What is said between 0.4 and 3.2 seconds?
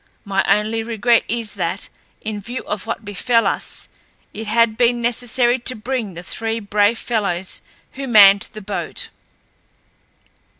only regret is that, in view of what